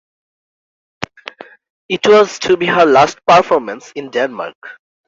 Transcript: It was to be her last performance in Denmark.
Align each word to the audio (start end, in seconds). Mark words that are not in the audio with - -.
It 1.87 2.07
was 2.07 2.39
to 2.39 2.57
be 2.57 2.65
her 2.65 2.87
last 2.87 3.23
performance 3.27 3.91
in 3.95 4.09
Denmark. 4.09 4.57